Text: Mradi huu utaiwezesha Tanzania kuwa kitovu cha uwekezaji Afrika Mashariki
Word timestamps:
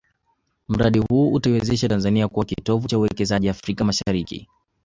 Mradi 0.67 0.99
huu 0.99 1.33
utaiwezesha 1.33 1.89
Tanzania 1.89 2.27
kuwa 2.27 2.45
kitovu 2.45 2.87
cha 2.87 2.97
uwekezaji 2.97 3.49
Afrika 3.49 3.83
Mashariki 3.83 4.47